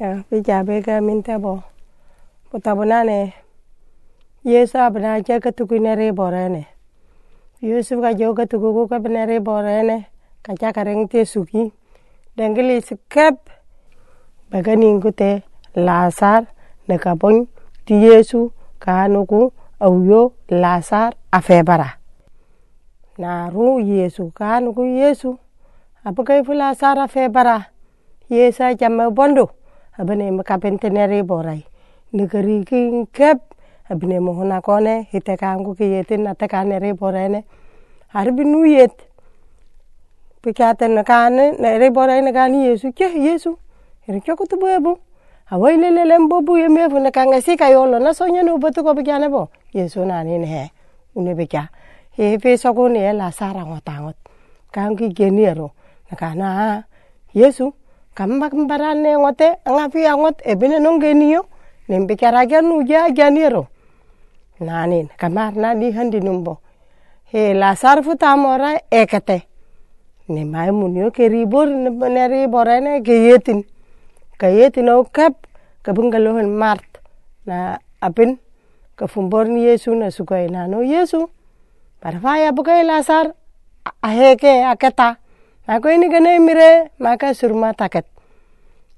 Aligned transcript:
ya 0.00 0.24
bi 0.30 0.40
ja 0.40 0.64
be 0.64 0.80
ga 0.80 0.96
min 1.04 1.20
te 1.22 1.36
bo 1.36 1.60
puta 2.48 2.72
bona 2.74 3.04
ne 3.04 3.34
yesu 4.44 4.78
abna 4.80 5.20
ja 5.26 5.36
ka 5.44 5.50
tuku 5.52 5.76
ne 5.76 5.92
re 6.00 6.08
bore 6.18 6.48
ne 6.48 6.62
yesu 7.60 8.00
ka 8.00 8.16
jo 8.16 8.32
ka 8.32 8.48
tuku 8.48 8.72
ku 8.76 8.88
ka 8.88 8.96
re 9.30 9.36
bore 9.44 9.76
ne 9.84 9.98
ka 10.42 10.56
ja 10.60 10.72
ka 10.72 10.82
reng 10.88 11.04
te 11.04 11.24
suki. 11.24 11.68
Ba 14.50 14.58
ga 14.64 14.74
nin 14.74 14.96
ku 15.04 15.12
te 15.12 15.44
lasar 15.76 16.48
ne 16.88 16.96
ka 16.96 17.12
bon 17.14 17.44
ti 17.84 17.94
yesu 17.94 18.50
ka 18.80 19.04
nuku 19.12 19.52
auyo 19.84 20.32
lasar 20.48 21.12
a 21.30 21.38
febara 21.44 22.00
na 23.20 23.52
ru 23.52 23.84
yesu 23.84 24.32
ka 24.32 24.60
nuku 24.64 24.82
yesu. 24.96 25.36
Kai 26.26 26.40
fu 26.46 26.52
lasar 26.56 26.96
a 27.04 27.06
febara 27.06 27.56
yesa 28.30 28.72
jamme 28.80 29.12
bondo 29.12 29.59
abene 30.00 30.30
makapentenere 30.30 31.22
borai. 31.22 31.64
Negeri 32.12 32.64
ki 32.64 32.80
ngep 33.04 33.38
abine 33.90 34.20
mohona 34.20 34.60
kone 34.60 35.06
hitekangu 35.12 35.76
ki 35.76 35.84
yetin 35.84 36.24
natekanere 36.24 36.94
borene 36.94 37.44
harbi 38.08 38.44
nu 38.44 38.64
yet. 38.64 38.96
Pikatene 40.42 41.04
kane 41.04 41.52
nere 41.60 41.90
borene 41.90 42.32
kani 42.32 42.66
yesu. 42.66 42.92
Ke 42.92 43.12
yesu? 43.12 43.58
Erikyo 44.08 44.36
kutubuebu 44.36 44.98
awai 45.50 45.76
lelele 45.76 46.18
mbobu 46.18 46.56
yemevu 46.56 46.98
nekangesi 46.98 47.56
kayolo 47.56 47.98
nasonye 47.98 48.42
nubetu 48.42 48.82
ko 48.82 48.94
bikane 48.94 49.28
bo. 49.28 49.48
Yesu 49.74 50.04
nani 50.04 50.38
ne 50.38 50.70
une 51.14 51.34
bikya 51.34 51.68
hefe 52.16 52.56
sokuni 52.56 52.98
e 52.98 53.12
lasara 53.12 53.66
ngotangot 53.66 54.16
kangi 54.70 55.08
geniero 55.08 55.70
nakana 56.10 56.84
yesu 57.34 57.74
kamba 58.14 58.50
kambarane 58.50 59.16
ngote 59.18 59.58
ngapi 59.68 60.06
angot 60.06 60.42
ebine 60.44 60.78
nong 60.78 61.00
geniyo 61.00 61.46
nembe 61.88 62.16
karaga 62.16 62.62
nuja 62.62 63.10
janiero 63.10 63.66
nanin 64.60 65.08
kamar 65.16 65.56
na 65.56 65.74
di 65.74 65.90
handi 65.90 66.20
numbo. 66.20 66.60
He 67.32 67.54
la 67.54 67.74
sarfu 67.74 68.16
tamora 68.16 68.80
ekate 68.90 69.46
ne 70.28 70.44
mai 70.44 70.70
munyo 70.70 71.10
ke 71.10 71.28
ribor 71.28 71.66
ne 71.66 72.28
ribore 72.28 72.80
ne 72.80 73.00
ke 73.02 73.14
yetin 73.30 73.64
ke 74.38 74.46
yetin 74.52 74.88
o 74.88 75.04
kap 75.04 75.46
ke 75.82 75.92
bungalohon 75.92 76.50
mart. 76.50 76.84
Na 77.46 77.78
apin 78.02 78.38
ke 78.96 79.08
fumbor 79.08 79.48
ni 79.48 79.64
yesu 79.64 79.94
na 79.94 80.10
sukai 80.10 80.50
na 80.50 80.66
no 80.66 80.82
yesu. 80.82 81.30
Parfaya 82.02 82.52
bukai 82.52 82.84
lasar 82.84 83.32
aheke 84.02 84.64
aketa 84.64 85.16
na 85.70 85.78
ko 85.78 85.86
ini 85.86 86.10
kene 86.10 86.42
mire 86.42 86.90
maka 86.98 87.30
surma 87.30 87.70
taket. 87.70 88.02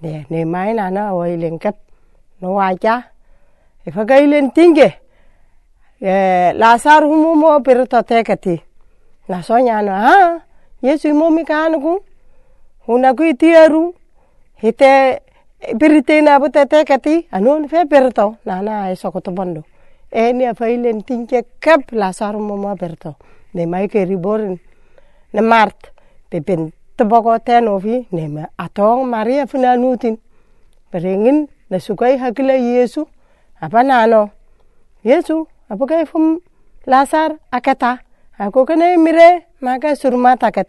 Ne 0.00 0.48
mai 0.48 0.72
na 0.72 0.88
na 0.88 1.12
awai 1.12 1.36
lengkap 1.36 1.76
no 2.40 2.56
waja 2.56 3.12
ifa 3.84 4.08
gailen 4.08 4.48
tinge 4.48 4.96
lasar 6.56 7.04
humu 7.04 7.36
mo 7.36 7.60
pirto 7.60 8.00
tekati 8.00 8.56
na 9.28 9.44
sonya 9.44 9.84
no 9.84 9.92
ha? 9.92 10.40
Yesu 10.80 11.12
mo 11.12 11.28
mi 11.28 11.44
kanuku 11.44 12.00
huna 12.88 13.12
ku 13.12 13.28
itieru 13.28 13.92
hite 14.56 15.20
pirite 15.76 16.24
na 16.24 16.40
bute 16.40 16.64
tekati 16.64 17.28
anon 17.28 17.68
fe 17.68 17.84
pirto 17.84 18.40
na 18.48 18.64
na 18.64 18.88
eso 18.88 19.12
ko 19.12 19.20
bondo 19.20 19.68
e 20.08 20.32
ni 20.32 20.48
afa 20.48 20.72
ilen 20.72 21.04
tinge 21.04 21.44
kep 21.60 21.92
lasar 21.92 22.32
humu 22.32 22.56
mo 22.56 22.72
pirto 22.72 23.20
ne 23.52 23.66
mai 23.66 23.84
ke 23.84 24.08
riborin. 24.08 24.56
Ne 25.34 25.40
mart 25.40 25.93
pepen 26.30 26.72
teboko 26.96 27.38
tenofi 27.38 28.06
ne 28.12 28.28
ma 28.28 28.44
atong 28.58 29.08
maria 29.08 29.46
funa 29.46 29.76
nutin. 29.76 30.18
Berengin 30.92 31.48
na 31.70 31.78
sukai 31.78 32.18
hakila 32.18 32.54
yesu 32.54 33.06
apa 33.60 33.82
nano? 33.82 34.30
Yesu 35.02 35.46
apa 35.68 35.82
kai 35.86 36.04
fum 36.06 36.40
lasar 36.86 37.38
aketa? 37.50 38.04
Ako 38.34 38.66
kene 38.66 38.98
mire 38.98 39.46
maka 39.62 39.94
surma 39.94 40.34
taket 40.34 40.66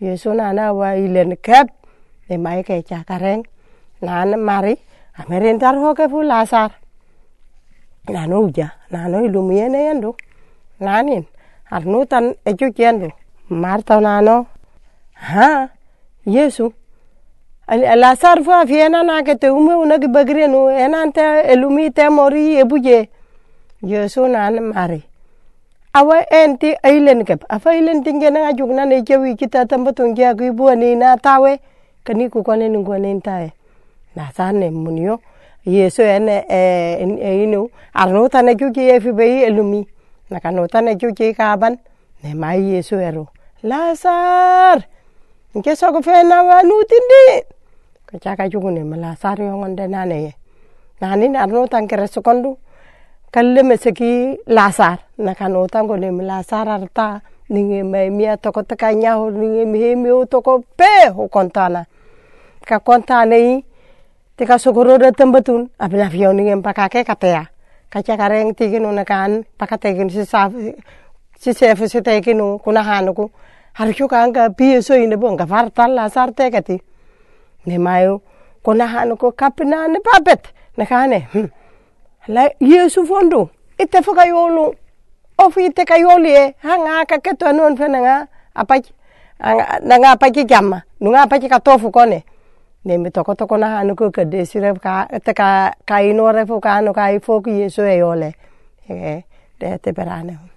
yesu 0.00 0.34
nana 0.34 0.72
wa 0.72 0.96
ilen 0.96 1.36
kep 1.36 1.68
ne 2.28 2.36
mai 2.36 2.64
ke 2.66 2.82
chakareng 2.82 3.46
nan 4.02 4.34
mari 4.40 4.74
amerin 5.20 5.60
tar 5.60 5.76
ho 5.76 5.94
ke 5.94 6.08
fu 6.10 6.24
lasar 6.24 6.74
nano 8.08 8.42
uja 8.48 8.74
nano 8.90 9.22
ilumiyene 9.22 9.80
yendo 9.86 10.16
nanin 10.80 11.24
arnutan 11.70 12.34
ejuk 12.48 12.74
marta 13.48 14.00
nano 14.00 14.46
yesu. 16.26 16.72
Lasar 17.68 18.42
fu 18.42 18.50
afiena 18.50 19.02
na 19.02 19.22
ke 19.22 19.38
te 19.38 19.48
ume 19.48 19.74
una 19.74 19.98
ki 19.98 20.08
bagre 20.08 20.44
elumi 20.44 21.90
te 21.92 22.02
ebuje. 22.02 23.08
Yesu 23.82 24.28
nan 24.28 24.72
mari 24.74 25.02
awa 25.94 26.24
enti 26.30 26.74
ailen 26.82 27.24
kep. 27.24 27.44
Afa 27.48 27.70
ailen 27.70 28.04
tinge 28.04 28.30
na 28.30 28.48
ajuk 28.50 28.70
na 28.70 28.84
ne 28.84 29.02
kewi 29.02 29.36
kita 29.36 29.66
tambatun 29.66 30.14
kia 30.14 30.34
ki 30.34 30.50
bu 30.50 30.74
ni 30.76 30.94
na 30.96 31.16
tawe 31.16 31.58
kani 32.04 32.28
ku 32.30 32.42
kone 32.42 32.68
ni 32.68 32.84
kone 32.84 33.20
tae. 33.22 33.52
Na 34.16 34.30
sane 34.36 34.70
munio 34.70 35.20
yesu 35.64 36.02
ene 36.02 36.44
e 36.48 37.44
inu. 37.44 37.70
Arno 37.94 38.28
tane 38.28 38.54
juki 38.54 38.90
e 38.90 39.00
fi 39.00 39.12
bei 39.12 39.44
elumi. 39.44 39.86
Na 40.30 40.40
kano 40.40 40.66
tane 40.66 40.98
kuki 40.98 41.34
kaban 41.34 41.78
ne 42.22 42.34
mai 42.34 42.60
yesu 42.60 42.96
ero. 42.96 43.28
Lasar 43.62 44.84
nke 45.54 45.74
so 45.74 45.90
ko 45.90 45.98
fe 45.98 46.22
na 46.22 46.46
wa 46.46 46.62
nutindi 46.62 47.42
ka 48.06 48.18
chaka 48.22 48.46
jugu 48.46 48.70
ne 48.70 48.86
mala 48.86 49.18
sar 49.18 49.34
yo 49.42 49.58
ngonde 49.58 49.90
na 49.90 50.06
ne. 50.06 50.34
Na 51.00 51.16
ni 51.18 51.26
arno 51.36 51.66
tan 51.66 51.88
kere 51.90 52.06
sekondu 52.06 52.54
kalle 53.34 53.62
me 53.66 53.74
seki 53.74 54.38
lasar 54.46 55.02
na 55.18 55.34
kano 55.34 55.66
tan 55.66 55.88
ko 55.90 55.96
ne 55.98 56.10
mala 56.14 56.42
sar 56.46 56.68
arta 56.70 57.22
ninge 57.50 57.82
me 57.82 58.10
mia 58.10 58.36
to 58.38 58.52
ko 58.54 58.62
taka 58.62 58.94
nya 58.94 59.18
ho 59.18 59.30
ninge 59.30 59.66
me 59.66 59.94
me 59.98 60.10
o 60.14 60.22
to 60.24 60.38
ko 60.38 60.62
pe 60.78 61.10
ho 61.10 61.26
kontana 61.26 61.82
ka 62.62 62.78
kontana 62.78 63.34
i 63.34 63.58
te 64.38 64.46
ka 64.46 64.54
sokoro 64.54 64.98
de 65.02 65.10
tembatun 65.10 65.66
abla 65.82 66.06
fio 66.14 66.30
ninge 66.30 66.62
pakake 66.62 67.02
katea 67.02 67.50
ka 67.90 68.02
chaka 68.06 68.30
reng 68.30 68.54
tigino 68.54 68.94
na 68.94 69.02
kan 69.02 69.42
pakate 69.58 69.98
kin 69.98 70.10
si 70.14 70.22
sa 70.22 70.46
si 71.42 71.50
sefu 71.58 71.90
si 71.90 71.98
te 72.06 72.22
kinu 72.22 72.62
kuna 72.62 72.86
hanuku 72.86 73.30
har 73.72 73.92
kyo 73.92 74.08
ka 74.08 74.50
piye 74.50 74.82
so 74.82 74.94
ine 74.94 75.16
bo 75.16 75.30
nga 75.32 75.46
far 75.46 75.70
talla 75.70 76.08
sar 76.10 76.32
te 76.32 76.50
kati. 76.50 76.80
Ne 77.66 77.78
mayo 77.78 78.22
kona 78.62 78.86
han 78.86 79.16
ko 79.16 79.32
kapina 79.32 79.88
ne 79.88 79.98
papet. 80.00 80.52
Ne 80.76 80.86
kane 80.86 81.26
hmm. 81.32 81.48
la 82.28 82.48
yesu 82.60 83.06
fondo 83.06 83.50
ite 83.78 84.02
foka 84.02 84.26
yolo 84.26 84.74
ofi 85.38 85.66
ite 85.66 85.84
ka 85.84 85.96
yoli 85.96 86.30
e 86.30 86.54
hanga 86.62 87.04
ka 87.06 87.18
keto 87.18 87.46
anon 87.46 87.76
fena 87.76 87.98
nga 88.00 88.16
apaki 88.54 88.92
na 89.82 89.94
nga 89.98 90.10
apaki 90.12 90.44
jamma 90.44 90.82
nu 91.00 91.10
nga 91.10 91.22
apaki 91.22 91.48
ka 91.48 91.60
tofu 91.60 91.90
kone. 91.90 92.24
Ne 92.84 92.98
mi 92.98 93.10
toko 93.10 93.34
toko 93.34 93.56
na 93.56 93.78
hanu 93.78 93.96
ko 93.96 94.10
ka 94.10 94.24
desire 94.24 94.72
ka 94.80 95.08
te 95.24 95.32
ka 95.32 95.72
ka 95.84 96.00
inore 96.00 96.46
fo 96.46 96.60
ka 96.60 96.80
anu 96.80 96.92
ka 96.92 97.12
ifo 97.12 97.42
yesu 97.46 97.82
e 97.82 97.96
yole. 97.96 98.34
E 98.88 99.24
de 99.60 99.78
te 99.78 99.92
perane 99.92 100.50